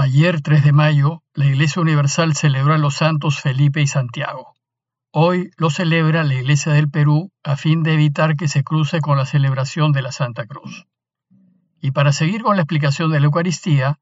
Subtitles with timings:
[0.00, 4.54] Ayer, 3 de mayo, la Iglesia Universal celebró a los santos Felipe y Santiago.
[5.10, 9.18] Hoy lo celebra la Iglesia del Perú a fin de evitar que se cruce con
[9.18, 10.86] la celebración de la Santa Cruz.
[11.80, 13.98] Y para seguir con la explicación de la Eucaristía,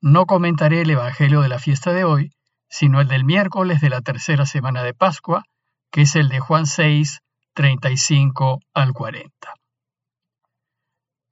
[0.00, 2.30] no comentaré el Evangelio de la fiesta de hoy,
[2.68, 5.42] sino el del miércoles de la tercera semana de Pascua,
[5.90, 7.22] que es el de Juan 6,
[7.54, 9.32] 35 al 40.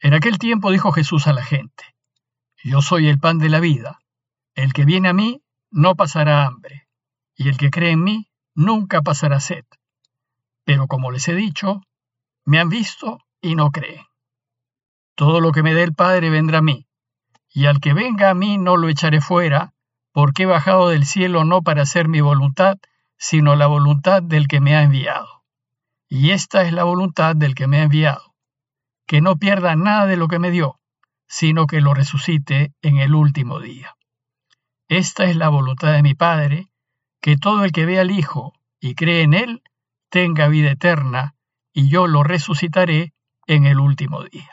[0.00, 1.85] En aquel tiempo dijo Jesús a la gente,
[2.64, 4.00] Yo soy el pan de la vida,
[4.64, 6.89] el que viene a mí no pasará hambre,
[7.36, 9.64] y el que cree en mí nunca pasará sed.
[10.64, 11.81] Pero como les he dicho,
[12.44, 14.04] me han visto y no creen.
[15.14, 16.86] Todo lo que me dé el Padre vendrá a mí,
[17.50, 19.75] y al que venga a mí no lo echaré fuera,
[20.12, 22.79] porque he bajado del cielo no para hacer mi voluntad,
[23.17, 25.45] sino la voluntad del que me ha enviado.
[26.09, 28.29] Y esta es la voluntad del que me ha enviado
[29.09, 30.79] que no pierda nada de lo que me dio,
[31.26, 33.97] sino que lo resucite en el último día.
[34.88, 36.69] Esta es la voluntad de mi Padre,
[37.20, 39.62] que todo el que ve al Hijo y cree en Él
[40.08, 41.34] tenga vida eterna,
[41.75, 43.12] y yo lo resucitaré
[43.47, 44.50] en el último día.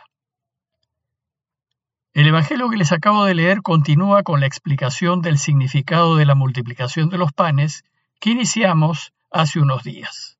[2.14, 6.36] El Evangelio que les acabo de leer continúa con la explicación del significado de la
[6.36, 7.84] multiplicación de los panes
[8.20, 10.38] que iniciamos hace unos días.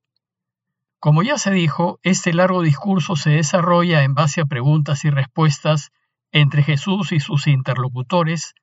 [0.98, 5.90] Como ya se dijo, este largo discurso se desarrolla en base a preguntas y respuestas
[6.32, 8.54] entre Jesús y sus interlocutores,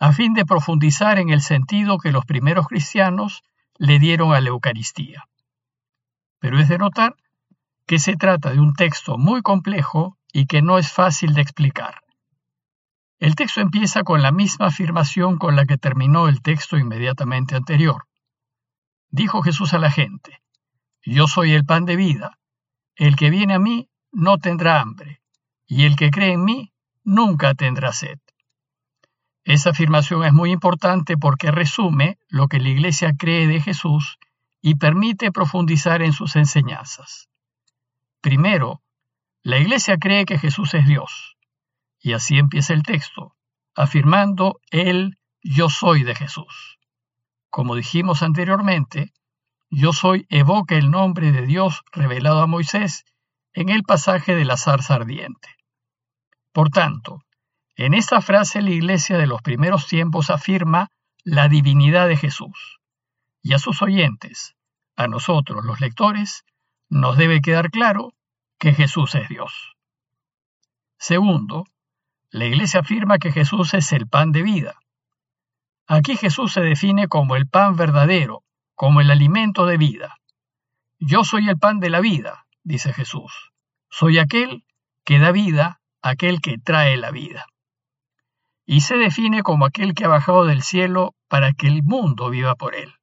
[0.00, 3.42] a fin de profundizar en el sentido que los primeros cristianos
[3.76, 5.28] le dieron a la Eucaristía.
[6.38, 7.14] Pero es de notar
[7.86, 12.00] que se trata de un texto muy complejo y que no es fácil de explicar.
[13.18, 18.06] El texto empieza con la misma afirmación con la que terminó el texto inmediatamente anterior.
[19.10, 20.40] Dijo Jesús a la gente,
[21.04, 22.38] yo soy el pan de vida.
[22.96, 25.20] El que viene a mí no tendrá hambre,
[25.66, 26.72] y el que cree en mí
[27.04, 28.18] nunca tendrá sed.
[29.44, 34.18] Esa afirmación es muy importante porque resume lo que la Iglesia cree de Jesús
[34.60, 37.28] y permite profundizar en sus enseñanzas.
[38.20, 38.82] Primero,
[39.42, 41.36] la Iglesia cree que Jesús es Dios,
[41.98, 43.34] y así empieza el texto,
[43.74, 46.78] afirmando el yo soy de Jesús.
[47.48, 49.12] Como dijimos anteriormente,
[49.70, 53.04] yo soy evoca el nombre de Dios revelado a Moisés
[53.54, 55.48] en el pasaje de la zarza ardiente.
[56.52, 57.22] Por tanto,
[57.86, 60.88] en esta frase la iglesia de los primeros tiempos afirma
[61.24, 62.78] la divinidad de Jesús.
[63.42, 64.54] Y a sus oyentes,
[64.96, 66.44] a nosotros los lectores,
[66.90, 68.12] nos debe quedar claro
[68.58, 69.76] que Jesús es Dios.
[70.98, 71.64] Segundo,
[72.30, 74.74] la iglesia afirma que Jesús es el pan de vida.
[75.86, 80.18] Aquí Jesús se define como el pan verdadero, como el alimento de vida.
[80.98, 83.52] Yo soy el pan de la vida, dice Jesús.
[83.88, 84.64] Soy aquel
[85.04, 87.46] que da vida, aquel que trae la vida.
[88.72, 92.54] Y se define como aquel que ha bajado del cielo para que el mundo viva
[92.54, 92.94] por él.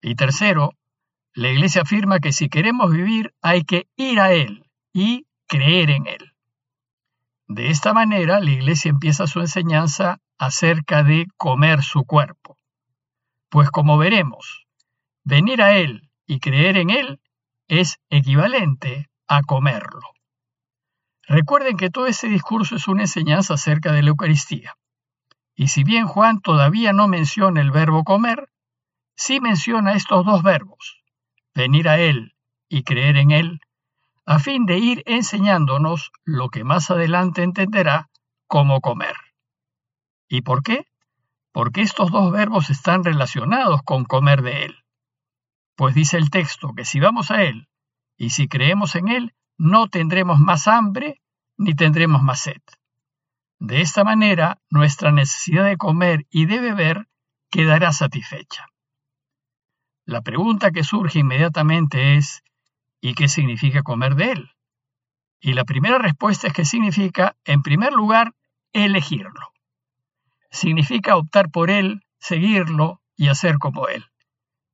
[0.00, 0.72] Y tercero,
[1.34, 6.06] la Iglesia afirma que si queremos vivir hay que ir a Él y creer en
[6.06, 6.32] Él.
[7.46, 12.56] De esta manera, la Iglesia empieza su enseñanza acerca de comer su cuerpo.
[13.50, 14.66] Pues como veremos,
[15.24, 17.20] venir a Él y creer en Él
[17.68, 20.08] es equivalente a comerlo.
[21.30, 24.74] Recuerden que todo ese discurso es una enseñanza acerca de la Eucaristía.
[25.54, 28.50] Y si bien Juan todavía no menciona el verbo comer,
[29.16, 31.02] sí menciona estos dos verbos,
[31.54, 32.34] venir a Él
[32.68, 33.60] y creer en Él,
[34.26, 38.10] a fin de ir enseñándonos lo que más adelante entenderá
[38.46, 39.14] como comer.
[40.28, 40.84] ¿Y por qué?
[41.52, 44.76] porque estos dos verbos están relacionados con comer de Él.
[45.76, 47.68] Pues dice el texto que si vamos a Él
[48.16, 51.20] y si creemos en Él, no tendremos más hambre
[51.56, 52.62] ni tendremos más sed.
[53.58, 57.08] De esta manera, nuestra necesidad de comer y de beber
[57.50, 58.66] quedará satisfecha.
[60.06, 62.42] La pregunta que surge inmediatamente es,
[63.00, 64.50] ¿y qué significa comer de Él?
[65.40, 68.34] Y la primera respuesta es que significa, en primer lugar,
[68.72, 69.52] elegirlo
[70.50, 74.04] significa optar por Él, seguirlo y hacer como Él.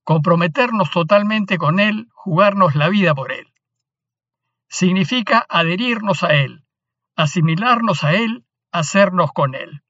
[0.04, 3.52] Comprometernos totalmente con Él, jugarnos la vida por Él.
[4.68, 6.64] Significa adherirnos a Él,
[7.16, 9.82] asimilarnos a Él, hacernos con Él.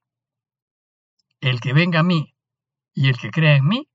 [1.41, 2.35] El que venga a mí
[2.93, 3.87] y el que crea en mí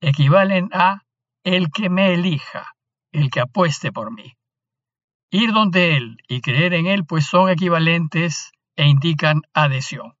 [0.00, 1.02] equivalen a
[1.44, 2.74] el que me elija,
[3.12, 4.36] el que apueste por mí.
[5.30, 10.14] Ir donde Él y creer en Él pues son equivalentes e indican adhesión.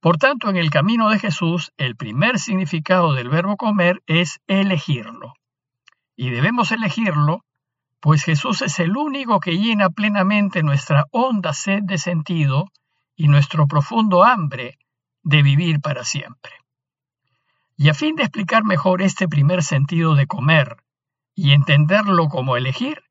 [0.00, 5.34] Por tanto, en el camino de Jesús, el primer significado del verbo comer es elegirlo.
[6.14, 7.44] Y debemos elegirlo,
[8.00, 12.66] pues Jesús es el único que llena plenamente nuestra honda sed de sentido
[13.16, 14.78] y nuestro profundo hambre
[15.22, 16.52] de vivir para siempre.
[17.76, 20.76] Y a fin de explicar mejor este primer sentido de comer
[21.34, 23.02] y entenderlo como elegir,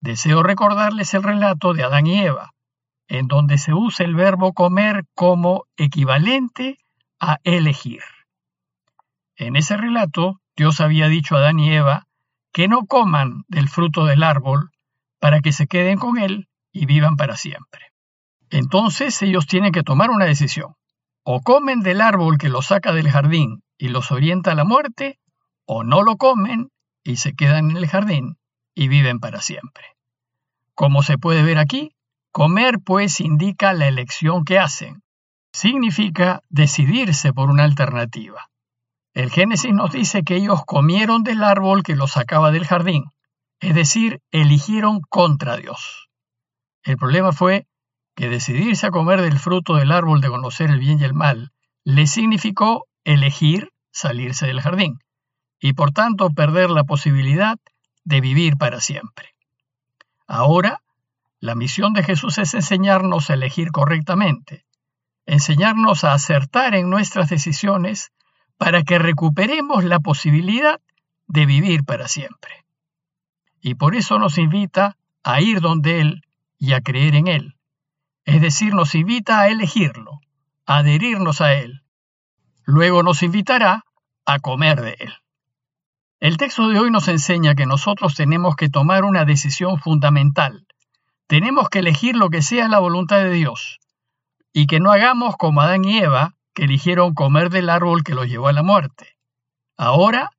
[0.00, 2.50] deseo recordarles el relato de Adán y Eva,
[3.06, 6.78] en donde se usa el verbo comer como equivalente
[7.20, 8.02] a elegir.
[9.36, 12.06] En ese relato, Dios había dicho a Adán y Eva
[12.52, 14.70] que no coman del fruto del árbol
[15.18, 17.92] para que se queden con él y vivan para siempre.
[18.50, 20.74] Entonces ellos tienen que tomar una decisión.
[21.24, 25.18] O comen del árbol que los saca del jardín y los orienta a la muerte,
[25.64, 26.70] o no lo comen
[27.04, 28.36] y se quedan en el jardín
[28.74, 29.84] y viven para siempre.
[30.74, 31.94] Como se puede ver aquí,
[32.32, 35.02] comer pues indica la elección que hacen.
[35.52, 38.50] Significa decidirse por una alternativa.
[39.14, 43.04] El Génesis nos dice que ellos comieron del árbol que los sacaba del jardín,
[43.60, 46.08] es decir, eligieron contra Dios.
[46.82, 47.66] El problema fue
[48.14, 51.52] que decidirse a comer del fruto del árbol de conocer el bien y el mal
[51.84, 54.98] le significó elegir salirse del jardín
[55.60, 57.58] y por tanto perder la posibilidad
[58.04, 59.34] de vivir para siempre.
[60.26, 60.82] Ahora,
[61.38, 64.64] la misión de Jesús es enseñarnos a elegir correctamente,
[65.26, 68.10] enseñarnos a acertar en nuestras decisiones
[68.62, 70.80] para que recuperemos la posibilidad
[71.26, 72.64] de vivir para siempre.
[73.60, 76.22] Y por eso nos invita a ir donde Él
[76.60, 77.56] y a creer en Él.
[78.24, 80.20] Es decir, nos invita a elegirlo,
[80.64, 81.82] a adherirnos a Él.
[82.62, 83.84] Luego nos invitará
[84.26, 85.12] a comer de Él.
[86.20, 90.68] El texto de hoy nos enseña que nosotros tenemos que tomar una decisión fundamental.
[91.26, 93.80] Tenemos que elegir lo que sea la voluntad de Dios
[94.52, 98.28] y que no hagamos como Adán y Eva, que eligieron comer del árbol que los
[98.28, 99.16] llevó a la muerte.
[99.76, 100.30] Ahora,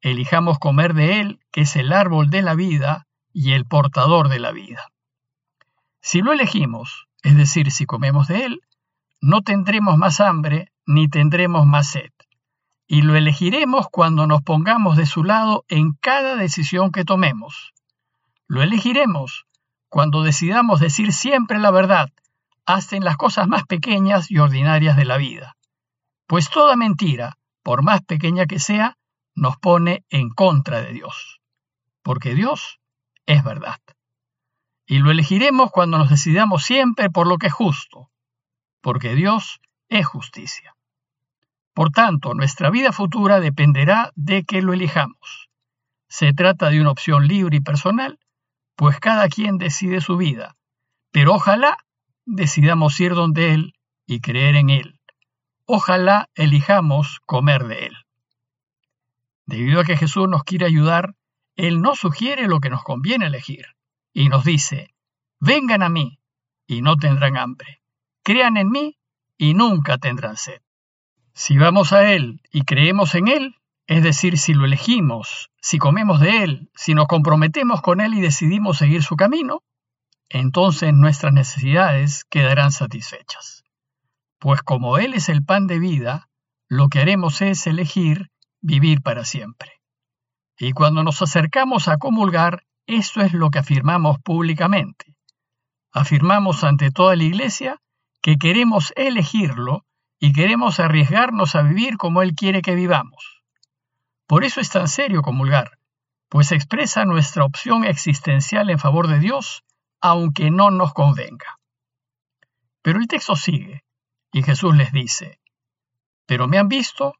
[0.00, 4.38] elijamos comer de él, que es el árbol de la vida y el portador de
[4.38, 4.90] la vida.
[6.00, 8.60] Si lo elegimos, es decir, si comemos de él,
[9.20, 12.10] no tendremos más hambre ni tendremos más sed.
[12.86, 17.72] Y lo elegiremos cuando nos pongamos de su lado en cada decisión que tomemos.
[18.46, 19.46] Lo elegiremos
[19.88, 22.10] cuando decidamos decir siempre la verdad,
[22.66, 25.56] hasta en las cosas más pequeñas y ordinarias de la vida
[26.32, 28.96] pues toda mentira, por más pequeña que sea,
[29.34, 31.42] nos pone en contra de Dios,
[32.02, 32.80] porque Dios
[33.26, 33.76] es verdad.
[34.86, 38.10] Y lo elegiremos cuando nos decidamos siempre por lo que es justo,
[38.80, 40.74] porque Dios es justicia.
[41.74, 45.50] Por tanto, nuestra vida futura dependerá de que lo elijamos.
[46.08, 48.18] Se trata de una opción libre y personal,
[48.74, 50.56] pues cada quien decide su vida,
[51.10, 51.76] pero ojalá
[52.24, 53.74] decidamos ir donde Él
[54.06, 54.98] y creer en Él
[55.74, 57.96] ojalá elijamos comer de él.
[59.46, 61.14] Debido a que Jesús nos quiere ayudar,
[61.56, 63.64] Él no sugiere lo que nos conviene elegir
[64.12, 64.94] y nos dice,
[65.40, 66.18] vengan a mí
[66.66, 67.80] y no tendrán hambre,
[68.22, 68.98] crean en mí
[69.38, 70.60] y nunca tendrán sed.
[71.32, 76.20] Si vamos a Él y creemos en Él, es decir, si lo elegimos, si comemos
[76.20, 79.62] de Él, si nos comprometemos con Él y decidimos seguir su camino,
[80.28, 83.61] entonces nuestras necesidades quedarán satisfechas
[84.42, 86.28] pues como Él es el pan de vida,
[86.68, 89.70] lo que haremos es elegir vivir para siempre.
[90.58, 95.14] Y cuando nos acercamos a comulgar, esto es lo que afirmamos públicamente.
[95.92, 97.80] Afirmamos ante toda la Iglesia
[98.20, 99.86] que queremos elegirlo
[100.18, 103.44] y queremos arriesgarnos a vivir como Él quiere que vivamos.
[104.26, 105.78] Por eso es tan serio comulgar,
[106.28, 109.62] pues expresa nuestra opción existencial en favor de Dios,
[110.00, 111.60] aunque no nos convenga.
[112.82, 113.81] Pero el texto sigue.
[114.32, 115.38] Y Jesús les dice,
[116.26, 117.14] pero me han visto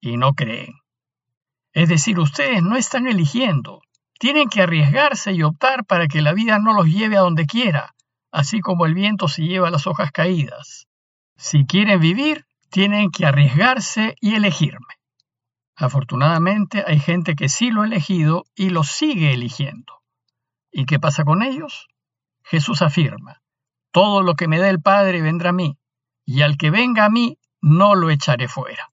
[0.00, 0.74] y no creen.
[1.72, 3.82] Es decir, ustedes no están eligiendo,
[4.18, 7.94] tienen que arriesgarse y optar para que la vida no los lleve a donde quiera,
[8.30, 10.86] así como el viento se lleva las hojas caídas.
[11.36, 14.94] Si quieren vivir, tienen que arriesgarse y elegirme.
[15.74, 20.02] Afortunadamente hay gente que sí lo ha elegido y lo sigue eligiendo.
[20.70, 21.88] ¿Y qué pasa con ellos?
[22.44, 23.42] Jesús afirma,
[23.90, 25.78] todo lo que me dé el Padre vendrá a mí,
[26.32, 28.90] y al que venga a mí no lo echaré fuera.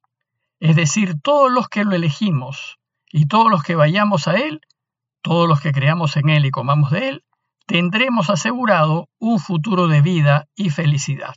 [0.59, 2.79] Es decir, todos los que lo elegimos
[3.13, 4.59] y todos los que vayamos a Él,
[5.21, 7.23] todos los que creamos en Él y comamos de Él,
[7.65, 11.33] tendremos asegurado un futuro de vida y felicidad.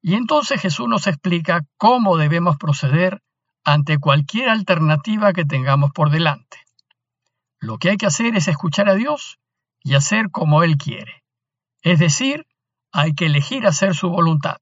[0.00, 3.20] Y entonces Jesús nos explica cómo debemos proceder
[3.64, 6.56] ante cualquier alternativa que tengamos por delante.
[7.58, 9.38] Lo que hay que hacer es escuchar a Dios
[9.82, 11.22] y hacer como Él quiere.
[11.82, 12.46] Es decir,
[12.92, 14.56] hay que elegir hacer su voluntad.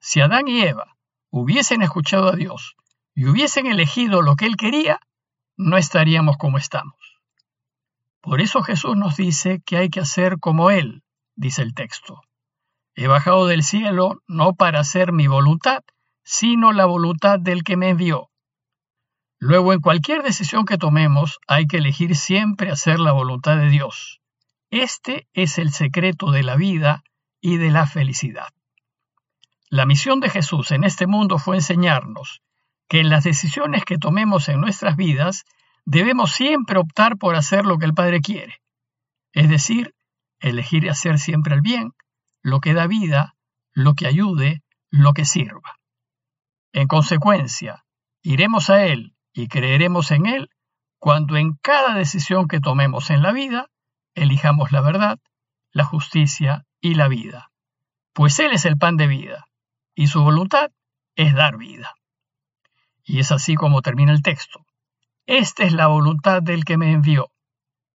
[0.00, 0.96] Si Adán y Eva
[1.30, 2.74] hubiesen escuchado a Dios
[3.14, 4.98] y hubiesen elegido lo que Él quería,
[5.56, 6.96] no estaríamos como estamos.
[8.22, 11.02] Por eso Jesús nos dice que hay que hacer como Él,
[11.36, 12.22] dice el texto.
[12.94, 15.82] He bajado del cielo no para hacer mi voluntad,
[16.24, 18.30] sino la voluntad del que me envió.
[19.38, 24.20] Luego, en cualquier decisión que tomemos, hay que elegir siempre hacer la voluntad de Dios.
[24.70, 27.04] Este es el secreto de la vida
[27.40, 28.48] y de la felicidad.
[29.72, 32.42] La misión de Jesús en este mundo fue enseñarnos
[32.88, 35.44] que en las decisiones que tomemos en nuestras vidas
[35.84, 38.60] debemos siempre optar por hacer lo que el Padre quiere,
[39.32, 39.94] es decir,
[40.40, 41.92] elegir hacer siempre el bien,
[42.42, 43.36] lo que da vida,
[43.72, 45.78] lo que ayude, lo que sirva.
[46.72, 47.84] En consecuencia,
[48.22, 50.50] iremos a Él y creeremos en Él
[50.98, 53.68] cuando en cada decisión que tomemos en la vida
[54.16, 55.20] elijamos la verdad,
[55.70, 57.52] la justicia y la vida.
[58.12, 59.46] Pues Él es el pan de vida
[59.94, 60.70] y su voluntad
[61.16, 61.94] es dar vida.
[63.04, 64.64] Y es así como termina el texto.
[65.26, 67.30] Esta es la voluntad del que me envió,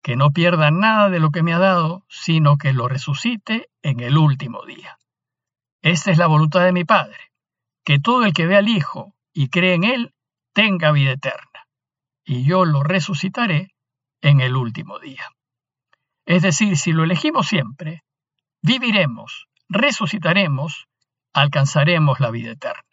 [0.01, 4.01] que no pierda nada de lo que me ha dado, sino que lo resucite en
[4.01, 4.97] el último día.
[5.81, 7.31] Esta es la voluntad de mi Padre,
[7.83, 10.13] que todo el que ve al Hijo y cree en Él
[10.53, 11.67] tenga vida eterna,
[12.23, 13.73] y yo lo resucitaré
[14.21, 15.23] en el último día.
[16.25, 18.03] Es decir, si lo elegimos siempre,
[18.62, 20.88] viviremos, resucitaremos,
[21.34, 22.84] alcanzaremos la vida eterna.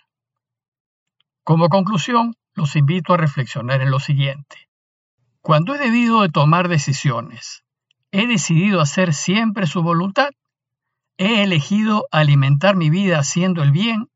[1.45, 4.69] Como conclusión, los invito a reflexionar en lo siguiente.
[5.41, 7.65] Cuando he debido de tomar decisiones,
[8.13, 10.31] ¿he decidido hacer siempre su voluntad?
[11.17, 14.11] ¿He elegido alimentar mi vida haciendo el bien?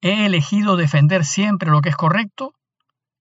[0.00, 2.54] ¿He elegido defender siempre lo que es correcto?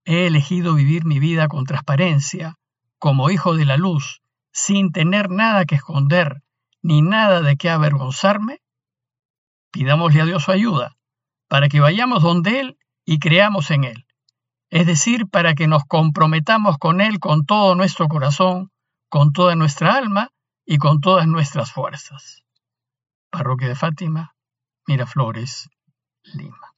[0.06, 2.58] He elegido vivir mi vida con transparencia,
[2.98, 4.22] como hijo de la luz,
[4.52, 6.42] sin tener nada que esconder
[6.82, 8.61] ni nada de qué avergonzarme.
[9.72, 10.98] Pidámosle a Dios su ayuda,
[11.48, 14.06] para que vayamos donde Él y creamos en Él,
[14.70, 18.72] es decir, para que nos comprometamos con Él con todo nuestro corazón,
[19.10, 20.30] con toda nuestra alma
[20.66, 22.44] y con todas nuestras fuerzas.
[23.30, 24.36] Parroquia de Fátima,
[24.88, 25.70] Miraflores,
[26.24, 26.71] Lima.